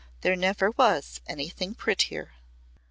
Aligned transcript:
"There 0.21 0.35
never 0.35 0.71
was 0.71 1.21
anything 1.27 1.75
prettier." 1.75 2.31